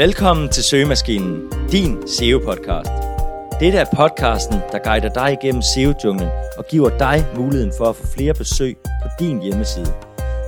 Velkommen 0.00 0.48
til 0.48 0.64
Søgemaskinen, 0.64 1.52
din 1.72 2.02
SEO-podcast. 2.02 2.92
Dette 3.60 3.78
er 3.78 3.84
podcasten, 3.96 4.54
der 4.72 4.78
guider 4.78 5.08
dig 5.08 5.38
igennem 5.42 5.62
SEO-junglen 5.62 6.28
og 6.58 6.64
giver 6.70 6.98
dig 6.98 7.16
muligheden 7.36 7.72
for 7.78 7.84
at 7.84 7.96
få 7.96 8.06
flere 8.16 8.34
besøg 8.34 8.76
på 9.02 9.08
din 9.18 9.42
hjemmeside. 9.42 9.92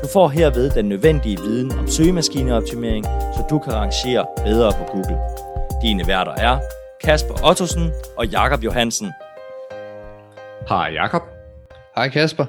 Du 0.03 0.09
får 0.13 0.29
herved 0.29 0.71
den 0.71 0.85
nødvendige 0.89 1.37
viden 1.37 1.73
om 1.79 1.89
søgemaskineoptimering, 1.89 3.05
så 3.05 3.47
du 3.51 3.59
kan 3.59 3.73
rangere 3.73 4.27
bedre 4.37 4.73
på 4.79 4.85
Google. 4.93 5.19
Dine 5.83 6.07
værter 6.07 6.33
er 6.33 6.61
Kasper 7.05 7.49
Ottosen 7.49 7.91
og 8.17 8.27
Jakob 8.27 8.65
Johansen. 8.65 9.13
Hej 10.69 10.91
Jakob. 10.93 11.23
Hej 11.97 12.09
Kasper. 12.09 12.47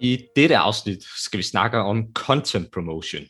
I 0.00 0.18
dette 0.36 0.56
afsnit 0.56 0.98
skal 1.16 1.38
vi 1.38 1.42
snakke 1.42 1.78
om 1.78 2.04
content 2.14 2.72
promotion. 2.72 3.22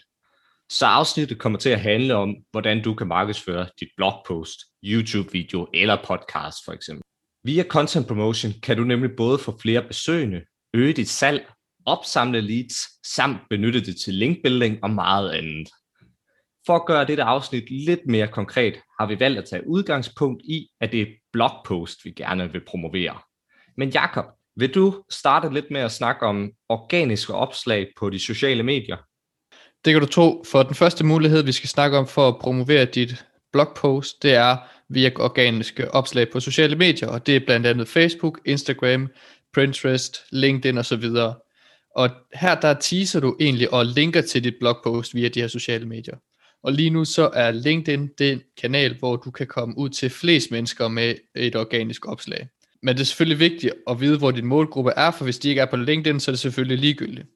Så 0.71 0.87
afsnittet 0.87 1.39
kommer 1.39 1.59
til 1.59 1.71
at 1.71 1.81
handle 1.81 2.15
om, 2.15 2.37
hvordan 2.51 2.83
du 2.83 2.95
kan 2.95 3.07
markedsføre 3.07 3.67
dit 3.81 3.89
blogpost, 3.97 4.59
YouTube-video 4.85 5.69
eller 5.75 5.97
podcast 6.05 6.59
for 6.65 6.73
eksempel. 6.73 7.05
Via 7.45 7.63
content 7.63 8.07
promotion 8.07 8.53
kan 8.63 8.77
du 8.77 8.85
nemlig 8.85 9.11
både 9.17 9.39
få 9.39 9.59
flere 9.63 9.83
besøgende, 9.83 10.41
øge 10.75 10.93
dit 10.93 11.09
salg, 11.09 11.51
opsamle 11.87 12.41
leads, 12.41 13.07
samt 13.15 13.39
benytte 13.51 13.85
det 13.85 14.01
til 14.01 14.15
linkbuilding 14.15 14.79
og 14.83 14.91
meget 14.91 15.31
andet. 15.31 15.69
For 16.67 16.77
at 16.77 16.87
gøre 16.87 17.07
dette 17.07 17.23
afsnit 17.23 17.71
lidt 17.87 18.07
mere 18.07 18.29
konkret, 18.29 18.75
har 19.01 19.07
vi 19.07 19.21
valgt 19.21 19.39
at 19.39 19.45
tage 19.45 19.69
udgangspunkt 19.69 20.43
i, 20.45 20.69
at 20.81 20.93
det 20.93 21.01
er 21.01 21.07
blogpost, 21.33 22.05
vi 22.05 22.11
gerne 22.11 22.53
vil 22.53 22.65
promovere. 22.65 23.19
Men 23.77 23.91
Jakob, 23.91 24.25
vil 24.57 24.75
du 24.75 25.05
starte 25.11 25.55
lidt 25.55 25.71
med 25.71 25.81
at 25.81 25.93
snakke 25.93 26.27
om 26.27 26.51
organiske 26.69 27.35
opslag 27.35 27.93
på 27.99 28.11
de 28.11 28.19
sociale 28.19 28.63
medier? 28.63 28.97
Det 29.85 29.93
kan 29.93 30.01
du 30.01 30.07
tro, 30.07 30.45
for 30.51 30.63
den 30.63 30.75
første 30.75 31.05
mulighed, 31.05 31.43
vi 31.43 31.53
skal 31.53 31.69
snakke 31.69 31.99
om 31.99 32.07
for 32.07 32.29
at 32.29 32.39
promovere 32.39 32.85
dit 32.85 33.25
blogpost, 33.53 34.23
det 34.23 34.35
er 34.35 34.57
via 34.89 35.11
organiske 35.17 35.95
opslag 35.95 36.31
på 36.31 36.41
sociale 36.41 36.77
medier, 36.77 37.09
og 37.09 37.27
det 37.27 37.37
er 37.37 37.41
blandt 37.41 37.67
andet 37.67 37.89
Facebook, 37.89 38.41
Instagram, 38.45 39.09
Pinterest, 39.55 40.17
LinkedIn 40.31 40.79
osv. 40.79 41.05
Og 41.97 42.11
her 42.35 42.61
der 42.61 42.75
teaser 42.75 43.21
du 43.21 43.37
egentlig 43.41 43.73
og 43.73 43.87
linker 43.87 44.21
til 44.21 44.45
dit 44.45 44.55
blogpost 44.61 45.15
via 45.15 45.29
de 45.29 45.41
her 45.41 45.49
sociale 45.49 45.87
medier. 45.87 46.17
Og 46.63 46.73
lige 46.73 46.91
nu 46.91 47.05
så 47.05 47.31
er 47.35 47.51
LinkedIn 47.51 48.09
den 48.19 48.43
kanal, 48.61 48.97
hvor 48.99 49.17
du 49.17 49.31
kan 49.31 49.47
komme 49.47 49.79
ud 49.79 49.89
til 49.89 50.11
flest 50.11 50.51
mennesker 50.51 50.89
med 50.89 51.15
et 51.37 51.57
organisk 51.57 52.09
opslag. 52.09 52.49
Men 52.83 52.95
det 52.95 53.01
er 53.01 53.05
selvfølgelig 53.05 53.39
vigtigt 53.39 53.75
at 53.91 54.01
vide, 54.01 54.19
hvor 54.19 54.31
din 54.31 54.47
målgruppe 54.47 54.93
er, 54.97 55.11
for 55.11 55.25
hvis 55.25 55.39
de 55.39 55.49
ikke 55.49 55.61
er 55.61 55.67
på 55.67 55.77
LinkedIn, 55.77 56.21
så 56.21 56.31
er 56.31 56.33
det 56.33 56.41
selvfølgelig 56.41 56.79
ligegyldigt. 56.79 57.27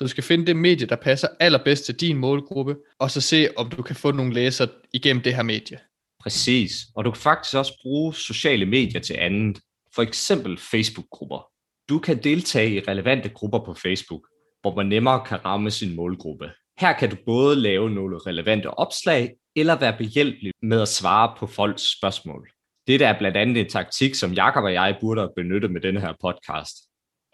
Så 0.00 0.04
du 0.04 0.08
skal 0.08 0.24
finde 0.24 0.46
det 0.46 0.56
medie, 0.56 0.86
der 0.86 0.96
passer 0.96 1.28
allerbedst 1.40 1.84
til 1.84 1.94
din 1.94 2.16
målgruppe, 2.16 2.76
og 2.98 3.10
så 3.10 3.20
se, 3.20 3.48
om 3.56 3.70
du 3.70 3.82
kan 3.82 3.96
få 3.96 4.12
nogle 4.12 4.34
læsere 4.34 4.68
igennem 4.92 5.22
det 5.22 5.34
her 5.34 5.42
medie. 5.42 5.78
Præcis, 6.20 6.72
og 6.94 7.04
du 7.04 7.10
kan 7.10 7.20
faktisk 7.20 7.56
også 7.56 7.78
bruge 7.82 8.14
sociale 8.14 8.66
medier 8.66 9.00
til 9.00 9.14
andet. 9.14 9.60
For 9.94 10.02
eksempel 10.02 10.58
Facebook-grupper. 10.58 11.48
Du 11.88 11.98
kan 11.98 12.22
deltage 12.22 12.74
i 12.74 12.80
relevante 12.80 13.28
grupper 13.28 13.58
på 13.58 13.74
Facebook, 13.74 14.20
hvor 14.60 14.74
man 14.74 14.86
nemmere 14.86 15.24
kan 15.26 15.44
ramme 15.44 15.70
sin 15.70 15.96
målgruppe. 15.96 16.50
Her 16.78 16.92
kan 16.92 17.10
du 17.10 17.16
både 17.26 17.56
lave 17.56 17.90
nogle 17.90 18.18
relevante 18.18 18.70
opslag, 18.70 19.34
eller 19.56 19.78
være 19.78 19.96
behjælpelig 19.98 20.52
med 20.62 20.82
at 20.82 20.88
svare 20.88 21.34
på 21.38 21.46
folks 21.46 21.98
spørgsmål. 21.98 22.50
Det 22.86 23.02
er 23.02 23.18
blandt 23.18 23.36
andet 23.36 23.56
en 23.60 23.68
taktik, 23.68 24.14
som 24.14 24.32
Jakob 24.32 24.64
og 24.64 24.72
jeg 24.72 24.96
burde 25.00 25.20
have 25.20 25.32
benyttet 25.36 25.70
med 25.70 25.80
denne 25.80 26.00
her 26.00 26.14
podcast. 26.20 26.76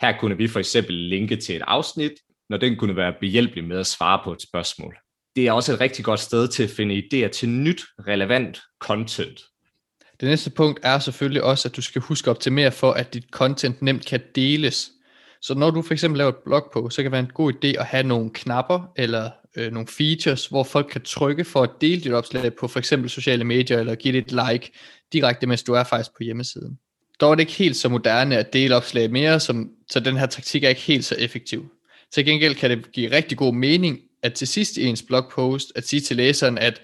Her 0.00 0.19
kunne 0.19 0.37
vi 0.37 0.48
for 0.48 0.59
eksempel 0.59 0.94
linke 0.94 1.37
til 1.37 1.56
et 1.56 1.62
afsnit, 1.67 2.12
når 2.50 2.56
den 2.56 2.77
kunne 2.77 2.97
være 2.97 3.14
behjælpelig 3.20 3.64
med 3.64 3.78
at 3.78 3.86
svare 3.86 4.20
på 4.25 4.33
et 4.33 4.42
spørgsmål. 4.42 4.97
Det 5.36 5.47
er 5.47 5.52
også 5.52 5.72
et 5.72 5.80
rigtig 5.80 6.05
godt 6.05 6.20
sted 6.20 6.48
til 6.48 6.62
at 6.62 6.70
finde 6.70 7.03
idéer 7.03 7.28
til 7.28 7.48
nyt, 7.48 7.84
relevant 8.06 8.61
content. 8.80 9.44
Det 10.20 10.28
næste 10.28 10.50
punkt 10.50 10.80
er 10.83 10.98
selvfølgelig 10.98 11.42
også, 11.42 11.69
at 11.69 11.77
du 11.77 11.83
skal 11.83 12.03
huske 12.03 12.30
at 12.30 12.36
optimere 12.36 12.72
for, 12.72 12.92
at 12.92 13.14
dit 13.14 13.25
content 13.31 13.82
nemt 13.82 14.06
kan 14.06 14.20
deles. 14.34 14.91
Så 15.43 15.54
når 15.54 15.70
du 15.70 15.82
for 15.82 15.93
eksempel 15.93 16.19
laver 16.19 16.28
et 16.31 16.37
blog 16.44 16.70
på, 16.72 16.91
så 16.91 16.97
kan 16.97 17.04
det 17.04 17.12
være 17.12 17.20
en 17.20 17.32
god 17.34 17.53
idé 17.53 17.69
at 17.69 17.87
have 17.87 18.03
nogle 18.03 18.31
knapper 18.34 18.93
eller 18.97 19.31
øh, 19.56 19.72
nogle 19.72 19.88
features, 19.88 20.47
hvor 20.47 20.65
folk 20.65 20.87
kan 20.93 21.00
trykke 21.00 21.44
for 21.44 21.62
at 21.62 21.70
dele 21.81 22.00
dit 22.00 22.12
opslag 22.12 22.54
på 22.54 22.69
for 22.69 22.78
eksempel 22.78 23.10
sociale 23.10 23.44
medier, 23.44 23.78
eller 23.78 23.94
give 23.94 24.12
det 24.12 24.32
et 24.32 24.49
like 24.50 24.72
direkte, 25.12 25.47
mens 25.47 25.62
du 25.62 25.72
er 25.72 25.84
faktisk 25.84 26.10
på 26.16 26.22
hjemmesiden. 26.22 26.78
Dog 27.20 27.31
er 27.31 27.34
det 27.34 27.43
ikke 27.43 27.53
helt 27.53 27.76
så 27.76 27.88
moderne 27.88 28.38
at 28.38 28.53
dele 28.53 28.76
opslag 28.76 29.10
mere, 29.10 29.41
som, 29.41 29.70
så 29.91 30.00
den 30.00 30.16
her 30.16 30.26
taktik 30.26 30.65
er 30.65 30.69
ikke 30.69 30.81
helt 30.81 31.04
så 31.04 31.15
effektiv. 31.19 31.70
Til 32.15 32.25
gengæld 32.25 32.55
kan 32.55 32.71
det 32.71 32.93
give 32.93 33.11
rigtig 33.11 33.39
god 33.39 33.55
mening, 33.55 33.99
at 34.22 34.34
til 34.34 34.49
sidst 34.49 34.77
i 34.77 34.84
ens 34.84 35.03
blogpost, 35.03 35.72
at 35.77 35.89
sige 35.89 36.00
til 36.00 36.17
læseren, 36.17 36.59
at 36.59 36.83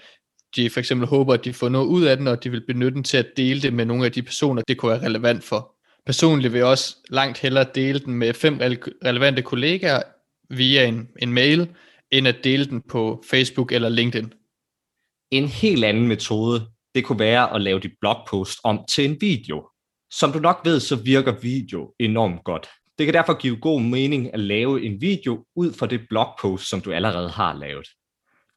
de 0.57 0.71
for 0.71 0.81
eksempel 0.81 1.09
håber, 1.09 1.35
at 1.35 1.45
de 1.45 1.53
får 1.53 1.69
noget 1.69 1.87
ud 1.87 2.05
af 2.05 2.17
den, 2.17 2.27
og 2.27 2.45
de 2.45 2.51
vil 2.51 2.67
benytte 2.67 2.95
den 2.95 3.05
til 3.05 3.17
at 3.17 3.27
dele 3.37 3.63
det 3.63 3.73
med 3.73 3.85
nogle 3.85 4.05
af 4.05 4.13
de 4.13 4.23
personer, 4.23 4.63
det 4.69 4.79
kunne 4.79 4.91
være 4.91 5.07
relevant 5.07 5.45
for. 5.45 5.75
Personligt 6.07 6.53
vil 6.53 6.59
jeg 6.59 6.67
også 6.67 6.97
langt 7.09 7.39
hellere 7.39 7.67
dele 7.75 7.99
den 7.99 8.15
med 8.15 8.35
fem 8.35 8.59
relevante 9.05 9.43
kollegaer 9.43 10.03
via 10.51 10.87
en, 10.87 11.09
en 11.23 11.33
mail, 11.33 11.69
end 12.11 12.29
at 12.29 12.45
dele 12.45 12.65
den 12.65 12.83
på 12.89 13.25
Facebook 13.31 13.73
eller 13.73 13.89
LinkedIn. 13.89 14.33
En 15.31 15.49
helt 15.49 15.85
anden 15.85 16.09
metode, 16.09 16.67
det 16.95 17.05
kunne 17.05 17.19
være 17.19 17.55
at 17.55 17.61
lave 17.61 17.81
dit 17.81 17.93
blogpost 18.01 18.59
om 18.65 18.85
til 18.89 19.05
en 19.05 19.17
video. 19.21 19.69
Som 20.11 20.33
du 20.33 20.39
nok 20.39 20.61
ved, 20.65 20.81
så 20.81 20.97
virker 20.97 21.41
video 21.41 21.95
enormt 21.99 22.45
godt. 22.45 22.69
Det 23.03 23.07
kan 23.07 23.15
derfor 23.15 23.35
give 23.35 23.57
god 23.57 23.81
mening 23.83 24.35
at 24.35 24.41
lave 24.41 24.83
en 24.83 25.01
video 25.01 25.45
ud 25.57 25.73
fra 25.73 25.87
det 25.87 26.01
blogpost, 26.09 26.69
som 26.69 26.81
du 26.81 26.93
allerede 26.93 27.31
har 27.31 27.53
lavet. 27.53 27.89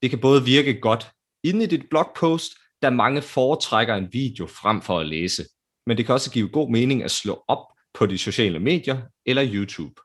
Det 0.01 0.09
kan 0.09 0.19
både 0.19 0.43
virke 0.43 0.79
godt 0.79 1.11
inde 1.43 1.63
i 1.63 1.67
dit 1.67 1.89
blogpost, 1.89 2.51
da 2.81 2.89
mange 2.89 3.21
foretrækker 3.21 3.95
en 3.95 4.07
video 4.11 4.47
frem 4.47 4.81
for 4.81 4.99
at 4.99 5.05
læse. 5.05 5.45
Men 5.87 5.97
det 5.97 6.05
kan 6.05 6.13
også 6.13 6.31
give 6.31 6.49
god 6.49 6.71
mening 6.71 7.03
at 7.03 7.11
slå 7.11 7.43
op 7.47 7.59
på 7.93 8.05
de 8.05 8.17
sociale 8.17 8.59
medier 8.59 9.01
eller 9.25 9.53
YouTube. 9.53 10.01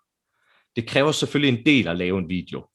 Det 0.76 0.86
kræver 0.88 1.12
selvfølgelig 1.12 1.58
en 1.58 1.66
del 1.66 1.88
at 1.88 1.96
lave 1.96 2.18
en 2.18 2.28
video, 2.28 2.66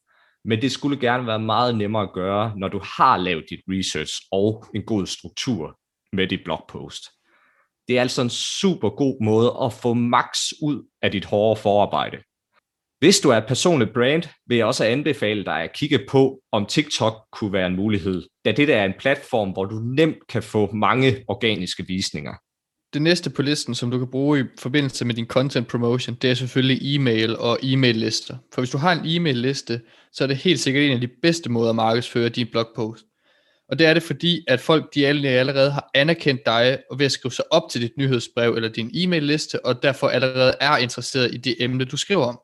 men 0.43 0.61
det 0.61 0.71
skulle 0.71 0.99
gerne 0.99 1.27
være 1.27 1.39
meget 1.39 1.77
nemmere 1.77 2.03
at 2.03 2.13
gøre, 2.13 2.53
når 2.57 2.67
du 2.67 2.81
har 2.97 3.17
lavet 3.17 3.45
dit 3.49 3.61
research 3.69 4.13
og 4.31 4.65
en 4.75 4.83
god 4.83 5.05
struktur 5.05 5.79
med 6.13 6.27
dit 6.27 6.41
blogpost. 6.45 7.03
Det 7.87 7.97
er 7.97 8.01
altså 8.01 8.21
en 8.21 8.29
super 8.29 8.89
god 8.89 9.23
måde 9.23 9.57
at 9.63 9.73
få 9.73 9.93
max 9.93 10.37
ud 10.61 10.87
af 11.01 11.11
dit 11.11 11.25
hårde 11.25 11.61
forarbejde. 11.61 12.17
Hvis 12.99 13.19
du 13.19 13.29
er 13.29 13.37
et 13.37 13.47
personligt 13.47 13.93
brand, 13.93 14.23
vil 14.47 14.57
jeg 14.57 14.65
også 14.65 14.85
anbefale 14.85 15.45
dig 15.45 15.61
at 15.63 15.73
kigge 15.73 15.99
på, 16.09 16.39
om 16.51 16.65
TikTok 16.65 17.13
kunne 17.31 17.53
være 17.53 17.67
en 17.67 17.75
mulighed, 17.75 18.23
da 18.45 18.51
det 18.51 18.69
er 18.69 18.85
en 18.85 18.93
platform, 18.99 19.49
hvor 19.49 19.65
du 19.65 19.75
nemt 19.75 20.27
kan 20.29 20.43
få 20.43 20.71
mange 20.71 21.23
organiske 21.27 21.87
visninger. 21.87 22.33
Det 22.93 23.01
næste 23.01 23.29
på 23.29 23.41
listen, 23.41 23.75
som 23.75 23.91
du 23.91 23.97
kan 23.97 24.11
bruge 24.11 24.39
i 24.39 24.43
forbindelse 24.59 25.05
med 25.05 25.15
din 25.15 25.27
content 25.27 25.67
promotion, 25.67 26.15
det 26.15 26.29
er 26.29 26.33
selvfølgelig 26.33 26.95
e-mail 26.95 27.37
og 27.37 27.59
e-mail-lister. 27.63 28.37
For 28.53 28.61
hvis 28.61 28.69
du 28.69 28.77
har 28.77 28.91
en 28.91 29.05
e-mail-liste, 29.05 29.81
så 30.13 30.23
er 30.23 30.27
det 30.27 30.37
helt 30.37 30.59
sikkert 30.59 30.83
en 30.83 30.91
af 30.91 31.01
de 31.01 31.09
bedste 31.21 31.51
måder 31.51 31.69
at 31.69 31.75
markedsføre 31.75 32.29
din 32.29 32.47
blogpost. 32.51 33.05
Og 33.69 33.79
det 33.79 33.87
er 33.87 33.93
det 33.93 34.03
fordi, 34.03 34.43
at 34.47 34.61
folk 34.61 34.93
de 34.95 35.07
allerede 35.07 35.71
har 35.71 35.89
anerkendt 35.93 36.45
dig 36.45 36.77
og 36.91 36.99
ved 36.99 37.05
at 37.05 37.11
skrive 37.11 37.31
sig 37.31 37.45
op 37.51 37.63
til 37.71 37.81
dit 37.81 37.97
nyhedsbrev 37.97 38.53
eller 38.53 38.69
din 38.69 38.91
e-mail-liste, 38.93 39.65
og 39.65 39.83
derfor 39.83 40.07
allerede 40.07 40.53
er 40.61 40.77
interesseret 40.77 41.33
i 41.33 41.37
det 41.37 41.55
emne, 41.59 41.85
du 41.85 41.97
skriver 41.97 42.25
om. 42.25 42.39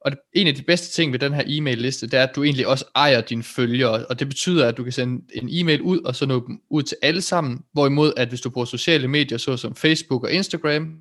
Og 0.00 0.12
en 0.32 0.46
af 0.46 0.54
de 0.54 0.62
bedste 0.62 0.92
ting 0.92 1.12
ved 1.12 1.18
den 1.18 1.34
her 1.34 1.42
e-mail-liste, 1.46 2.06
det 2.06 2.18
er, 2.18 2.22
at 2.22 2.36
du 2.36 2.42
egentlig 2.42 2.66
også 2.66 2.84
ejer 2.94 3.20
dine 3.20 3.42
følgere, 3.42 4.06
og 4.06 4.18
det 4.18 4.28
betyder, 4.28 4.68
at 4.68 4.76
du 4.76 4.82
kan 4.82 4.92
sende 4.92 5.22
en 5.34 5.48
e-mail 5.52 5.82
ud, 5.82 5.98
og 5.98 6.16
så 6.16 6.26
nå 6.26 6.46
dem 6.46 6.60
ud 6.70 6.82
til 6.82 6.96
alle 7.02 7.22
sammen, 7.22 7.60
hvorimod 7.72 8.12
at 8.16 8.28
hvis 8.28 8.40
du 8.40 8.50
bruger 8.50 8.64
sociale 8.64 9.08
medier, 9.08 9.38
såsom 9.38 9.74
Facebook 9.74 10.24
og 10.24 10.32
Instagram, 10.32 10.96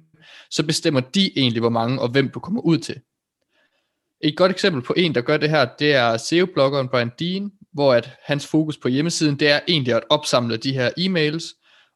så 0.49 0.63
bestemmer 0.63 0.99
de 0.99 1.31
egentlig, 1.39 1.59
hvor 1.59 1.69
mange 1.69 2.01
og 2.01 2.09
hvem 2.09 2.29
du 2.29 2.39
kommer 2.39 2.61
ud 2.61 2.77
til. 2.77 2.95
Et 4.21 4.37
godt 4.37 4.51
eksempel 4.51 4.81
på 4.81 4.93
en, 4.97 5.15
der 5.15 5.21
gør 5.21 5.37
det 5.37 5.49
her, 5.49 5.67
det 5.79 5.93
er 5.93 6.17
SEO-bloggeren 6.17 6.89
Brian 6.89 7.11
Dean, 7.19 7.51
hvor 7.77 7.93
at 7.93 8.11
hans 8.23 8.47
fokus 8.47 8.77
på 8.77 8.87
hjemmesiden, 8.87 9.39
det 9.39 9.49
er 9.49 9.59
egentlig 9.67 9.93
at 9.93 10.03
opsamle 10.09 10.57
de 10.57 10.73
her 10.73 10.89
e-mails, 10.97 11.43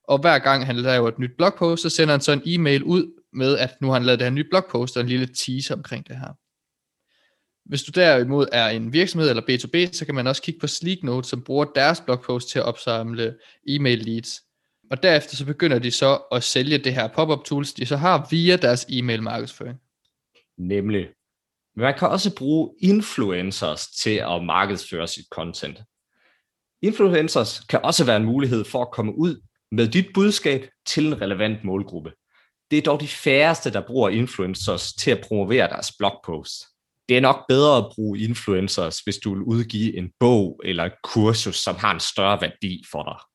og 0.04 0.19
hver 0.19 0.39
gang 0.39 0.66
han 0.66 0.75
laver 0.75 1.07
et 1.07 1.19
nyt 1.19 1.31
blogpost, 1.38 1.81
så 1.81 1.89
sender 1.89 2.13
han 2.13 2.22
så 2.22 2.31
en 2.31 2.42
e-mail 2.45 2.83
ud 2.83 3.22
med, 3.33 3.57
at 3.57 3.81
nu 3.81 3.88
har 3.88 3.94
han 3.94 4.04
lavet 4.04 4.19
det 4.19 4.25
her 4.25 4.31
nye 4.31 4.50
blogpost 4.50 4.98
og 4.98 5.01
en 5.01 5.10
lille 5.10 5.28
teaser 5.28 5.75
omkring 5.75 6.07
det 6.07 6.18
her. 6.18 6.33
Hvis 7.69 7.83
du 7.83 7.92
derimod 7.95 8.48
er 8.51 8.69
en 8.69 8.94
virksomhed 8.94 9.30
eller 9.30 9.44
B2B, 9.44 9.94
så 9.94 10.06
kan 10.06 10.16
man 10.16 10.28
også 10.28 10.42
kigge 10.42 10.60
på 10.60 10.68
Sleeknote, 10.68 11.30
som 11.30 11.44
bruger 11.44 11.66
deres 11.66 12.01
blogpost 12.01 12.50
til 12.50 12.60
at 12.60 12.66
opsamle 12.66 13.36
e-mail 13.68 14.00
leads. 14.00 14.42
Og 14.92 15.04
derefter 15.04 15.36
så 15.36 15.45
begynder 15.45 15.80
de 15.80 15.92
så 15.92 16.16
at 16.31 16.44
sælge 16.44 16.77
det 16.77 16.94
her 16.94 17.07
pop-up 17.07 17.45
tools, 17.45 17.74
de 17.74 17.86
så 17.86 17.95
har 17.95 18.27
via 18.31 18.56
deres 18.56 18.86
e-mail 18.89 19.24
markedsføring. 19.24 19.77
Nemlig. 20.57 21.07
Men 21.75 21.83
man 21.83 21.97
kan 21.97 22.07
også 22.07 22.35
bruge 22.35 22.75
influencers 22.81 23.88
til 23.88 24.15
at 24.15 24.44
markedsføre 24.44 25.07
sit 25.07 25.25
content. 25.31 25.79
Influencers 26.81 27.59
kan 27.59 27.79
også 27.83 28.06
være 28.06 28.18
en 28.18 28.25
mulighed 28.25 28.63
for 28.63 28.81
at 28.81 28.91
komme 28.91 29.18
ud 29.18 29.41
med 29.71 29.88
dit 29.88 30.06
budskab 30.13 30.69
til 30.85 31.07
en 31.07 31.21
relevant 31.21 31.63
målgruppe. 31.63 32.12
Det 32.71 32.77
er 32.77 32.81
dog 32.81 33.01
de 33.01 33.07
færreste, 33.07 33.73
der 33.73 33.88
bruger 33.88 34.09
influencers 34.09 34.94
til 34.94 35.12
at 35.12 35.25
promovere 35.27 35.68
deres 35.68 35.91
blogpost. 35.97 36.53
det 37.09 37.18
er 37.18 37.21
nok 37.21 37.47
bedre 37.47 37.77
at 37.77 37.91
bruge 37.95 38.19
influencers, 38.19 39.00
hvis 39.00 39.17
du 39.17 39.33
vil 39.33 39.44
udgive 39.44 39.97
en 39.97 40.12
bog 40.19 40.62
eller 40.63 40.83
et 40.83 40.94
kursus, 41.03 41.56
som 41.56 41.75
har 41.75 41.94
en 41.94 42.00
større 42.00 42.41
værdi 42.41 42.83
for 42.91 43.03
dig. 43.03 43.31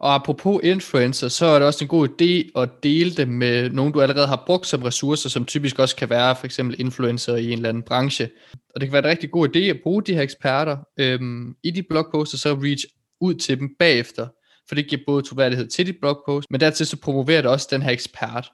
Og 0.00 0.14
apropos 0.14 0.60
influencer, 0.62 1.28
så 1.28 1.46
er 1.46 1.58
det 1.58 1.66
også 1.66 1.84
en 1.84 1.88
god 1.88 2.08
idé 2.08 2.60
at 2.60 2.68
dele 2.82 3.10
det 3.10 3.28
med 3.28 3.70
nogen, 3.70 3.92
du 3.92 4.00
allerede 4.00 4.26
har 4.26 4.42
brugt 4.46 4.66
som 4.66 4.82
ressourcer, 4.82 5.28
som 5.28 5.44
typisk 5.44 5.78
også 5.78 5.96
kan 5.96 6.10
være 6.10 6.36
for 6.36 6.44
eksempel 6.44 6.80
influencer 6.80 7.36
i 7.36 7.46
en 7.46 7.58
eller 7.58 7.68
anden 7.68 7.82
branche. 7.82 8.30
Og 8.74 8.80
det 8.80 8.88
kan 8.88 8.92
være 8.92 9.04
en 9.04 9.10
rigtig 9.10 9.30
god 9.30 9.56
idé 9.56 9.58
at 9.58 9.80
bruge 9.82 10.02
de 10.02 10.14
her 10.14 10.22
eksperter 10.22 10.76
øhm, 11.00 11.54
i 11.64 11.70
dit 11.70 11.86
blogpost, 11.88 12.34
og 12.34 12.38
så 12.40 12.54
reach 12.54 12.84
ud 13.20 13.34
til 13.34 13.60
dem 13.60 13.68
bagefter, 13.78 14.26
for 14.68 14.74
det 14.74 14.88
giver 14.88 15.02
både 15.06 15.22
troværdighed 15.22 15.66
til 15.66 15.86
dit 15.86 15.96
blogpost, 16.00 16.50
men 16.50 16.60
dertil 16.60 16.86
så 16.86 16.96
promoverer 17.00 17.42
det 17.42 17.50
også 17.50 17.68
den 17.70 17.82
her 17.82 17.90
ekspert. 17.90 18.52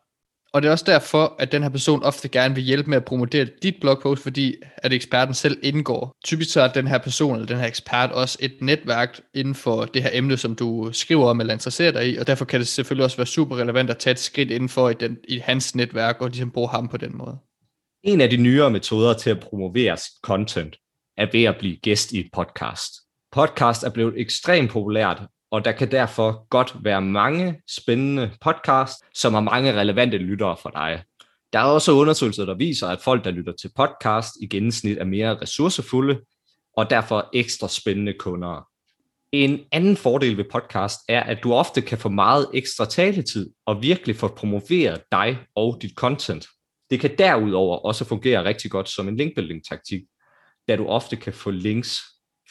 Og 0.57 0.63
det 0.63 0.69
er 0.69 0.73
også 0.73 0.85
derfor, 0.85 1.37
at 1.39 1.53
den 1.53 1.63
her 1.63 1.69
person 1.69 2.03
ofte 2.03 2.29
gerne 2.29 2.55
vil 2.55 2.65
hjælpe 2.65 2.91
med 2.91 2.97
at 2.97 3.05
promovere 3.05 3.47
dit 3.63 3.75
blogpost, 3.81 4.23
fordi 4.23 4.55
at 4.77 4.93
eksperten 4.93 5.35
selv 5.35 5.59
indgår. 5.63 6.13
Typisk 6.25 6.53
så 6.53 6.61
er 6.61 6.73
den 6.73 6.87
her 6.87 6.99
person 6.99 7.35
eller 7.35 7.47
den 7.47 7.57
her 7.57 7.67
ekspert 7.67 8.13
også 8.13 8.39
et 8.41 8.53
netværk 8.61 9.21
inden 9.35 9.55
for 9.55 9.85
det 9.85 10.03
her 10.03 10.11
emne, 10.13 10.37
som 10.37 10.55
du 10.55 10.91
skriver 10.93 11.31
om 11.31 11.41
eller 11.41 11.53
interesserer 11.53 11.93
dig 11.93 12.13
i, 12.13 12.17
og 12.17 12.27
derfor 12.27 12.45
kan 12.45 12.61
det 12.61 12.69
selvfølgelig 12.69 13.05
også 13.05 13.17
være 13.17 13.27
super 13.27 13.57
relevant 13.57 13.91
at 13.91 13.99
tage 13.99 14.13
et 14.13 14.19
skridt 14.19 14.51
indenfor 14.51 14.91
i, 14.91 14.95
den, 14.95 15.17
i 15.29 15.39
hans 15.39 15.75
netværk 15.75 16.21
og 16.21 16.29
ligesom 16.29 16.51
bruge 16.51 16.69
ham 16.69 16.89
på 16.89 16.97
den 16.97 17.17
måde. 17.17 17.39
En 18.05 18.21
af 18.21 18.31
de 18.31 18.37
nyere 18.37 18.71
metoder 18.71 19.15
til 19.15 19.31
at 19.31 19.41
promovere 19.41 19.97
sit 19.97 20.13
content 20.23 20.77
er 21.17 21.27
ved 21.33 21.45
at 21.45 21.57
blive 21.59 21.77
gæst 21.77 22.13
i 22.13 22.21
et 22.21 22.29
podcast. 22.33 22.93
Podcast 23.33 23.83
er 23.83 23.91
blevet 23.91 24.15
ekstremt 24.17 24.71
populært, 24.71 25.23
og 25.57 25.65
der 25.65 25.73
kan 25.73 25.91
derfor 25.91 26.49
godt 26.49 26.77
være 26.85 27.03
mange 27.03 27.61
spændende 27.69 28.31
podcasts, 28.41 29.05
som 29.15 29.35
har 29.35 29.41
mange 29.41 29.73
relevante 29.81 30.19
lyttere 30.19 30.57
for 30.63 30.71
dig. 30.71 31.03
Der 31.53 31.59
er 31.59 31.65
også 31.65 31.93
undersøgelser, 31.93 32.45
der 32.45 32.55
viser, 32.55 32.89
at 32.89 33.01
folk, 33.01 33.25
der 33.25 33.31
lytter 33.31 33.53
til 33.53 33.71
podcast, 33.77 34.31
i 34.43 34.47
gennemsnit 34.47 34.99
er 34.99 35.05
mere 35.05 35.37
ressourcefulde, 35.43 36.21
og 36.77 36.91
derfor 36.91 37.31
ekstra 37.35 37.69
spændende 37.69 38.13
kunder. 38.13 38.69
En 39.33 39.61
anden 39.73 39.97
fordel 39.97 40.37
ved 40.37 40.45
podcast 40.53 41.01
er, 41.09 41.23
at 41.23 41.39
du 41.43 41.55
ofte 41.55 41.83
kan 41.83 41.99
få 41.99 42.09
meget 42.09 42.49
ekstra 42.55 42.85
taletid 42.85 43.51
og 43.67 43.83
virkelig 43.83 44.17
få 44.17 44.29
promoveret 44.29 45.03
dig 45.13 45.39
og 45.55 45.79
dit 45.83 45.95
content. 45.95 46.47
Det 46.91 47.01
kan 47.01 47.19
derudover 47.19 47.77
også 47.77 48.05
fungere 48.05 48.45
rigtig 48.45 48.71
godt 48.71 48.89
som 48.89 49.09
en 49.09 49.17
linkbuilding-taktik, 49.17 50.03
da 50.69 50.77
du 50.77 50.87
ofte 50.87 51.17
kan 51.17 51.33
få 51.33 51.51
links 51.51 52.03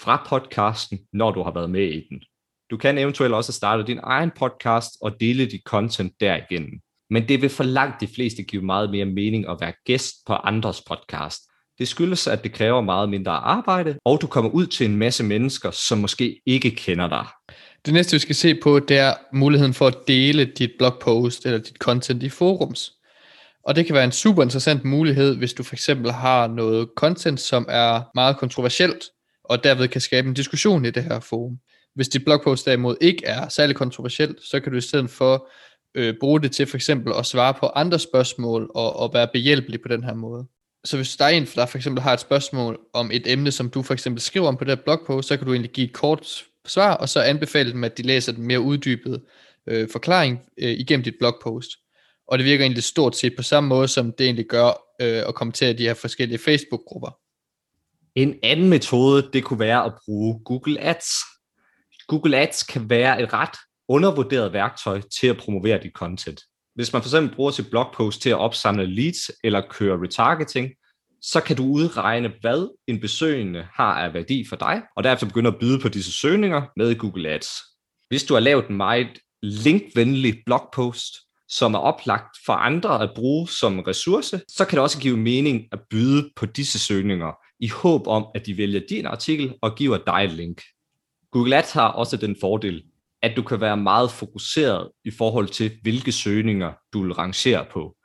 fra 0.01 0.25
podcasten, 0.29 0.99
når 1.13 1.31
du 1.31 1.43
har 1.43 1.51
været 1.51 1.69
med 1.69 1.87
i 1.87 2.07
den. 2.09 2.21
Du 2.69 2.77
kan 2.77 2.97
eventuelt 2.97 3.33
også 3.33 3.51
starte 3.51 3.83
din 3.83 3.99
egen 4.03 4.31
podcast 4.39 4.91
og 5.01 5.19
dele 5.19 5.45
dit 5.45 5.61
content 5.65 6.13
derigennem. 6.19 6.79
Men 7.09 7.27
det 7.27 7.41
vil 7.41 7.49
for 7.49 7.63
langt 7.63 8.01
de 8.01 8.07
fleste 8.07 8.43
give 8.43 8.61
meget 8.61 8.89
mere 8.91 9.05
mening 9.05 9.49
at 9.49 9.57
være 9.61 9.73
gæst 9.85 10.15
på 10.27 10.33
andres 10.33 10.81
podcast. 10.87 11.41
Det 11.79 11.87
skyldes, 11.87 12.27
at 12.27 12.43
det 12.43 12.53
kræver 12.53 12.81
meget 12.81 13.09
mindre 13.09 13.31
arbejde, 13.31 13.97
og 14.05 14.21
du 14.21 14.27
kommer 14.27 14.51
ud 14.51 14.65
til 14.65 14.85
en 14.85 14.95
masse 14.95 15.23
mennesker, 15.23 15.71
som 15.71 15.97
måske 15.97 16.41
ikke 16.45 16.71
kender 16.71 17.09
dig. 17.09 17.25
Det 17.85 17.93
næste, 17.93 18.15
vi 18.15 18.19
skal 18.19 18.35
se 18.35 18.55
på, 18.55 18.79
det 18.79 18.97
er 18.97 19.13
muligheden 19.33 19.73
for 19.73 19.87
at 19.87 19.97
dele 20.07 20.45
dit 20.45 20.71
blogpost 20.77 21.45
eller 21.45 21.59
dit 21.59 21.77
content 21.77 22.23
i 22.23 22.29
forums. 22.29 22.91
Og 23.63 23.75
det 23.75 23.85
kan 23.85 23.95
være 23.95 24.03
en 24.03 24.11
super 24.11 24.43
interessant 24.43 24.85
mulighed, 24.85 25.37
hvis 25.37 25.53
du 25.53 25.63
for 25.63 25.75
eksempel 25.75 26.11
har 26.11 26.47
noget 26.47 26.89
content, 26.97 27.39
som 27.39 27.65
er 27.69 28.01
meget 28.15 28.37
kontroversielt, 28.37 29.03
og 29.49 29.63
derved 29.63 29.87
kan 29.87 30.01
skabe 30.01 30.27
en 30.27 30.33
diskussion 30.33 30.85
i 30.85 30.91
det 30.91 31.03
her 31.03 31.19
forum. 31.19 31.59
Hvis 31.95 32.09
dit 32.09 32.25
blogpost 32.25 32.65
derimod 32.65 32.95
ikke 33.01 33.25
er 33.25 33.49
særlig 33.49 33.75
kontroversielt, 33.75 34.43
så 34.43 34.59
kan 34.59 34.71
du 34.71 34.77
i 34.77 34.81
stedet 34.81 35.09
for 35.09 35.49
øh, 35.95 36.13
bruge 36.19 36.41
det 36.41 36.51
til 36.51 36.65
for 36.65 36.77
eksempel 36.77 37.13
at 37.19 37.25
svare 37.25 37.53
på 37.53 37.65
andre 37.65 37.99
spørgsmål 37.99 38.71
og, 38.75 38.95
og 38.95 39.13
være 39.13 39.27
behjælpelig 39.33 39.81
på 39.81 39.87
den 39.87 40.03
her 40.03 40.13
måde. 40.13 40.45
Så 40.83 40.97
hvis 40.97 41.15
der 41.15 41.25
er 41.25 41.29
en, 41.29 41.45
der 41.45 41.65
for 41.65 41.77
eksempel 41.77 42.03
har 42.03 42.13
et 42.13 42.19
spørgsmål 42.19 42.79
om 42.93 43.11
et 43.13 43.31
emne, 43.31 43.51
som 43.51 43.69
du 43.69 43.81
for 43.81 43.93
eksempel 43.93 44.21
skriver 44.21 44.47
om 44.47 44.57
på 44.57 44.63
det 44.63 44.77
her 44.77 44.83
blogpost, 44.83 45.27
så 45.27 45.37
kan 45.37 45.45
du 45.45 45.53
egentlig 45.53 45.71
give 45.71 45.87
et 45.87 45.93
kort 45.93 46.45
svar, 46.67 46.93
og 46.93 47.09
så 47.09 47.21
anbefale 47.21 47.71
dem, 47.71 47.83
at 47.83 47.97
de 47.97 48.03
læser 48.03 48.31
den 48.31 48.47
mere 48.47 48.59
uddybede 48.59 49.21
øh, 49.67 49.89
forklaring 49.91 50.39
øh, 50.57 50.71
igennem 50.71 51.03
dit 51.03 51.15
blogpost. 51.19 51.69
Og 52.27 52.37
det 52.37 52.45
virker 52.45 52.63
egentlig 52.63 52.83
stort 52.83 53.15
set 53.15 53.35
på 53.35 53.43
samme 53.43 53.69
måde, 53.69 53.87
som 53.87 54.11
det 54.11 54.25
egentlig 54.25 54.45
gør 54.45 54.67
øh, 55.01 55.23
at 55.27 55.35
kommentere 55.35 55.73
de 55.73 55.83
her 55.83 55.93
forskellige 55.93 56.39
Facebook-grupper. 56.39 57.17
En 58.15 58.35
anden 58.43 58.69
metode, 58.69 59.29
det 59.33 59.43
kunne 59.43 59.59
være 59.59 59.85
at 59.85 59.93
bruge 60.05 60.39
Google 60.45 60.81
Ads. 60.81 61.09
Google 62.07 62.37
Ads 62.37 62.63
kan 62.63 62.89
være 62.89 63.21
et 63.21 63.33
ret 63.33 63.57
undervurderet 63.87 64.53
værktøj 64.53 65.01
til 65.19 65.27
at 65.27 65.37
promovere 65.37 65.79
dit 65.83 65.91
content. 65.91 66.41
Hvis 66.75 66.93
man 66.93 67.01
for 67.01 67.09
eksempel 67.09 67.35
bruger 67.35 67.51
sit 67.51 67.69
blogpost 67.69 68.21
til 68.21 68.29
at 68.29 68.37
opsamle 68.37 68.85
leads 68.85 69.31
eller 69.43 69.61
køre 69.69 70.01
retargeting, 70.01 70.71
så 71.21 71.41
kan 71.41 71.55
du 71.55 71.63
udregne, 71.63 72.33
hvad 72.41 72.75
en 72.87 72.99
besøgende 72.99 73.67
har 73.73 73.93
af 73.93 74.13
værdi 74.13 74.45
for 74.49 74.55
dig, 74.55 74.81
og 74.95 75.03
derefter 75.03 75.27
begynde 75.27 75.47
at 75.47 75.59
byde 75.59 75.79
på 75.79 75.89
disse 75.89 76.11
søgninger 76.11 76.61
med 76.77 76.95
Google 76.95 77.29
Ads. 77.29 77.49
Hvis 78.09 78.23
du 78.23 78.33
har 78.33 78.41
lavet 78.41 78.67
en 78.67 78.77
meget 78.77 79.19
linkvenlig 79.43 80.41
blogpost, 80.45 81.15
som 81.49 81.73
er 81.73 81.79
oplagt 81.79 82.37
for 82.45 82.53
andre 82.53 83.03
at 83.03 83.11
bruge 83.15 83.49
som 83.49 83.79
ressource, 83.79 84.41
så 84.47 84.65
kan 84.65 84.75
det 84.75 84.83
også 84.83 84.99
give 84.99 85.17
mening 85.17 85.67
at 85.71 85.79
byde 85.89 86.29
på 86.35 86.45
disse 86.45 86.79
søgninger, 86.79 87.31
i 87.59 87.67
håb 87.67 88.07
om, 88.07 88.25
at 88.35 88.45
de 88.45 88.57
vælger 88.57 88.81
din 88.89 89.05
artikel 89.05 89.55
og 89.61 89.75
giver 89.75 89.97
dig 89.97 90.25
et 90.25 90.31
link. 90.31 90.61
Google 91.31 91.57
Ads 91.57 91.71
har 91.71 91.87
også 91.87 92.17
den 92.17 92.35
fordel, 92.41 92.83
at 93.21 93.33
du 93.35 93.41
kan 93.41 93.61
være 93.61 93.77
meget 93.77 94.11
fokuseret 94.11 94.89
i 95.05 95.11
forhold 95.11 95.47
til, 95.47 95.71
hvilke 95.81 96.11
søgninger 96.11 96.73
du 96.93 97.03
vil 97.03 97.13
rangere 97.13 97.65
på. 97.71 97.95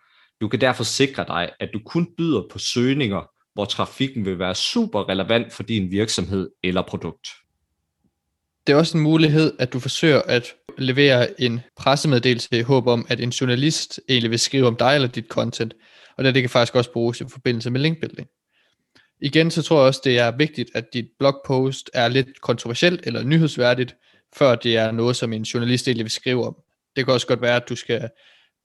Du 0.41 0.49
kan 0.49 0.61
derfor 0.61 0.85
sikre 0.85 1.25
dig, 1.29 1.50
at 1.61 1.70
du 1.73 1.81
kun 1.87 2.08
byder 2.17 2.43
på 2.50 2.58
søgninger, 2.58 3.31
hvor 3.55 3.64
trafikken 3.64 4.25
vil 4.25 4.38
være 4.38 4.55
super 4.55 5.08
relevant 5.08 5.52
for 5.52 5.62
din 5.62 5.91
virksomhed 5.91 6.50
eller 6.62 6.82
produkt. 6.82 7.29
Det 8.67 8.73
er 8.73 8.76
også 8.76 8.99
en 8.99 9.02
mulighed, 9.02 9.52
at 9.58 9.73
du 9.73 9.81
forsøger 9.81 10.23
at 10.23 10.55
levere 10.79 11.41
en 11.41 11.61
pressemeddelelse 11.76 12.58
i 12.58 12.62
håb 12.62 12.87
om, 12.87 13.06
at 13.08 13.20
en 13.20 13.31
journalist 13.31 14.00
egentlig 14.08 14.31
vil 14.31 14.38
skrive 14.38 14.67
om 14.67 14.76
dig 14.76 14.94
eller 14.94 15.08
dit 15.08 15.26
content, 15.29 15.75
og 16.17 16.25
det, 16.25 16.35
det 16.35 16.43
kan 16.43 16.50
faktisk 16.50 16.75
også 16.75 16.93
bruges 16.93 17.20
i 17.20 17.25
forbindelse 17.29 17.70
med 17.70 17.81
linkbuilding. 17.81 18.29
Igen 19.22 19.50
så 19.50 19.62
tror 19.62 19.76
jeg 19.76 19.87
også, 19.87 20.00
det 20.05 20.19
er 20.19 20.37
vigtigt, 20.37 20.70
at 20.75 20.84
dit 20.93 21.06
blogpost 21.19 21.90
er 21.94 22.08
lidt 22.08 22.40
kontroversielt 22.40 23.00
eller 23.06 23.22
nyhedsværdigt, 23.22 23.96
før 24.37 24.55
det 24.55 24.76
er 24.76 24.90
noget, 24.90 25.17
som 25.17 25.32
en 25.32 25.43
journalist 25.43 25.88
egentlig 25.88 26.05
vil 26.05 26.11
skrive 26.11 26.46
om. 26.46 26.56
Det 26.96 27.05
kan 27.05 27.14
også 27.14 27.26
godt 27.26 27.43
være, 27.43 27.56
at 27.56 27.69
du 27.69 27.76
skal 27.76 28.08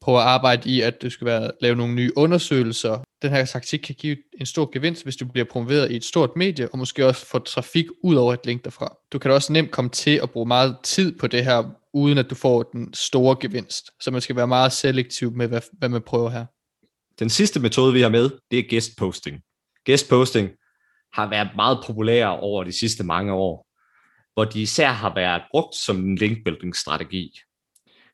prøve 0.01 0.17
at 0.17 0.23
arbejde 0.23 0.69
i, 0.69 0.81
at 0.81 1.01
du 1.01 1.09
skal 1.09 1.25
være, 1.25 1.51
lave 1.61 1.75
nogle 1.75 1.93
nye 1.93 2.11
undersøgelser. 2.15 3.03
Den 3.21 3.29
her 3.29 3.45
taktik 3.45 3.79
kan 3.79 3.95
give 3.95 4.17
en 4.39 4.45
stor 4.45 4.69
gevinst, 4.73 5.03
hvis 5.03 5.15
du 5.15 5.25
bliver 5.25 5.45
promoveret 5.51 5.91
i 5.91 5.95
et 5.95 6.05
stort 6.05 6.29
medie, 6.35 6.69
og 6.69 6.77
måske 6.77 7.05
også 7.05 7.25
få 7.25 7.39
trafik 7.39 7.85
ud 8.03 8.15
over 8.15 8.33
et 8.33 8.45
link 8.45 8.63
derfra. 8.63 8.97
Du 9.11 9.19
kan 9.19 9.29
da 9.29 9.35
også 9.35 9.53
nemt 9.53 9.71
komme 9.71 9.89
til 9.89 10.19
at 10.23 10.29
bruge 10.29 10.47
meget 10.47 10.77
tid 10.83 11.17
på 11.19 11.27
det 11.27 11.45
her, 11.45 11.63
uden 11.93 12.17
at 12.17 12.29
du 12.29 12.35
får 12.35 12.63
den 12.63 12.93
store 12.93 13.37
gevinst. 13.39 13.91
Så 14.01 14.11
man 14.11 14.21
skal 14.21 14.35
være 14.35 14.47
meget 14.47 14.71
selektiv 14.71 15.31
med, 15.31 15.47
hvad, 15.47 15.61
hvad 15.71 15.89
man 15.89 16.01
prøver 16.01 16.29
her. 16.29 16.45
Den 17.19 17.29
sidste 17.29 17.59
metode, 17.59 17.93
vi 17.93 18.01
har 18.01 18.09
med, 18.09 18.29
det 18.51 18.59
er 18.59 18.63
guest 18.69 18.91
posting. 18.97 19.41
Guest 19.85 20.09
posting 20.09 20.49
har 21.13 21.29
været 21.29 21.49
meget 21.55 21.83
populær 21.85 22.27
over 22.27 22.63
de 22.63 22.71
sidste 22.71 23.03
mange 23.03 23.33
år, 23.33 23.67
hvor 24.33 24.45
de 24.45 24.61
især 24.61 24.91
har 24.91 25.13
været 25.13 25.43
brugt 25.51 25.75
som 25.75 25.97
en 25.97 26.15
linkbuilding-strategi. 26.15 27.39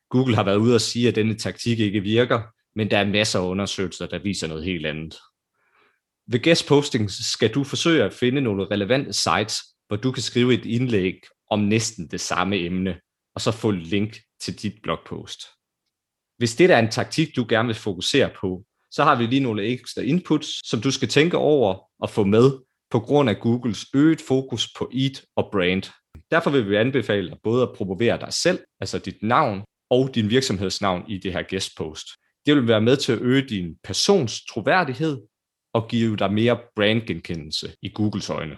Google 0.09 0.35
har 0.35 0.43
været 0.43 0.57
ude 0.57 0.75
og 0.75 0.81
sige, 0.81 1.07
at 1.07 1.15
denne 1.15 1.37
taktik 1.37 1.79
ikke 1.79 2.01
virker, 2.01 2.41
men 2.75 2.91
der 2.91 2.97
er 2.97 3.05
masser 3.05 3.39
af 3.39 3.47
undersøgelser, 3.47 4.07
der 4.07 4.19
viser 4.19 4.47
noget 4.47 4.63
helt 4.63 4.85
andet. 4.85 5.17
Ved 6.27 6.43
guest 6.43 6.67
posting 6.67 7.11
skal 7.11 7.53
du 7.53 7.63
forsøge 7.63 8.03
at 8.03 8.13
finde 8.13 8.41
nogle 8.41 8.67
relevante 8.71 9.13
sites, 9.13 9.57
hvor 9.87 9.97
du 9.97 10.11
kan 10.11 10.23
skrive 10.23 10.53
et 10.53 10.65
indlæg 10.65 11.15
om 11.49 11.59
næsten 11.59 12.07
det 12.07 12.21
samme 12.21 12.57
emne, 12.57 12.99
og 13.35 13.41
så 13.41 13.51
få 13.51 13.71
link 13.71 14.17
til 14.41 14.61
dit 14.61 14.73
blogpost. 14.83 15.39
Hvis 16.37 16.55
det 16.55 16.71
er 16.71 16.79
en 16.79 16.91
taktik, 16.91 17.35
du 17.35 17.45
gerne 17.49 17.67
vil 17.67 17.75
fokusere 17.75 18.29
på, 18.41 18.65
så 18.91 19.03
har 19.03 19.15
vi 19.15 19.25
lige 19.25 19.39
nogle 19.39 19.63
ekstra 19.63 20.01
inputs, 20.01 20.69
som 20.69 20.81
du 20.81 20.91
skal 20.91 21.07
tænke 21.07 21.37
over 21.37 21.79
og 21.99 22.09
få 22.09 22.23
med 22.23 22.51
på 22.91 22.99
grund 22.99 23.29
af 23.29 23.39
Googles 23.39 23.85
øget 23.95 24.21
fokus 24.21 24.73
på 24.77 24.91
EAT 24.93 25.23
og 25.35 25.49
brand. 25.51 25.83
Derfor 26.31 26.49
vil 26.49 26.69
vi 26.69 26.75
anbefale 26.75 27.29
dig 27.29 27.37
både 27.43 27.63
at 27.63 27.73
promovere 27.75 28.19
dig 28.19 28.33
selv, 28.33 28.59
altså 28.79 28.99
dit 28.99 29.17
navn, 29.21 29.61
og 29.89 30.15
din 30.15 30.29
virksomhedsnavn 30.29 31.03
i 31.07 31.17
det 31.17 31.33
her 31.33 31.43
guestpost. 31.49 32.07
Det 32.45 32.55
vil 32.55 32.67
være 32.67 32.81
med 32.81 32.97
til 32.97 33.11
at 33.11 33.21
øge 33.21 33.41
din 33.49 33.75
persons 33.83 34.45
troværdighed 34.45 35.21
og 35.73 35.87
give 35.87 36.15
dig 36.15 36.33
mere 36.33 36.59
brandgenkendelse 36.75 37.71
i 37.81 37.89
Googles 37.89 38.29
øjne. 38.29 38.55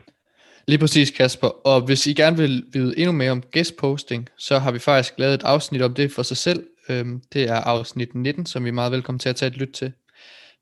Lige 0.67 0.79
præcis, 0.79 1.11
Kasper. 1.11 1.47
Og 1.47 1.81
hvis 1.81 2.07
I 2.07 2.13
gerne 2.13 2.37
vil 2.37 2.63
vide 2.73 2.97
endnu 2.97 3.11
mere 3.11 3.31
om 3.31 3.43
guestposting, 3.53 4.29
så 4.37 4.59
har 4.59 4.71
vi 4.71 4.79
faktisk 4.79 5.13
lavet 5.17 5.33
et 5.33 5.43
afsnit 5.43 5.81
om 5.81 5.93
det 5.93 6.11
for 6.11 6.23
sig 6.23 6.37
selv. 6.37 6.67
Øhm, 6.89 7.21
det 7.33 7.43
er 7.49 7.55
afsnit 7.55 8.15
19, 8.15 8.45
som 8.45 8.63
vi 8.63 8.69
er 8.69 8.73
meget 8.73 8.91
velkommen 8.91 9.19
til 9.19 9.29
at 9.29 9.35
tage 9.35 9.47
et 9.47 9.57
lyt 9.57 9.71
til. 9.73 9.93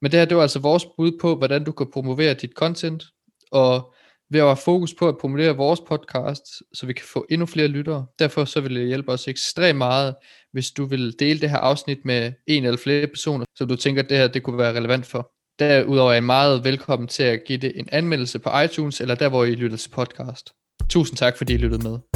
Men 0.01 0.11
det 0.11 0.19
her, 0.19 0.25
det 0.25 0.37
var 0.37 0.43
altså 0.43 0.59
vores 0.59 0.85
bud 0.97 1.11
på, 1.21 1.35
hvordan 1.35 1.63
du 1.63 1.71
kan 1.71 1.91
promovere 1.93 2.33
dit 2.33 2.51
content, 2.51 3.03
og 3.51 3.93
ved 4.31 4.39
at 4.39 4.45
have 4.45 4.57
fokus 4.57 4.93
på 4.93 5.07
at 5.07 5.17
promovere 5.17 5.55
vores 5.55 5.79
podcast, 5.79 6.43
så 6.73 6.85
vi 6.85 6.93
kan 6.93 7.05
få 7.13 7.25
endnu 7.29 7.45
flere 7.45 7.67
lyttere. 7.67 8.05
Derfor 8.19 8.45
så 8.45 8.61
vil 8.61 8.75
det 8.75 8.87
hjælpe 8.87 9.11
os 9.11 9.27
ekstremt 9.27 9.77
meget, 9.77 10.15
hvis 10.51 10.71
du 10.71 10.85
vil 10.85 11.19
dele 11.19 11.39
det 11.39 11.49
her 11.49 11.57
afsnit 11.57 12.05
med 12.05 12.33
en 12.47 12.65
eller 12.65 12.77
flere 12.77 13.07
personer, 13.07 13.45
som 13.57 13.67
du 13.67 13.75
tænker, 13.75 14.03
at 14.03 14.09
det 14.09 14.17
her 14.17 14.27
det 14.27 14.43
kunne 14.43 14.57
være 14.57 14.77
relevant 14.77 15.05
for. 15.05 15.31
Derudover 15.59 16.11
er 16.11 16.17
I 16.17 16.21
meget 16.21 16.63
velkommen 16.63 17.07
til 17.07 17.23
at 17.23 17.39
give 17.47 17.57
det 17.57 17.71
en 17.75 17.89
anmeldelse 17.91 18.39
på 18.39 18.49
iTunes, 18.65 19.01
eller 19.01 19.15
der 19.15 19.29
hvor 19.29 19.43
I 19.43 19.55
lytter 19.55 19.77
til 19.77 19.89
podcast. 19.89 20.53
Tusind 20.89 21.17
tak, 21.17 21.37
fordi 21.37 21.53
I 21.53 21.57
lyttede 21.57 21.89
med. 21.89 22.10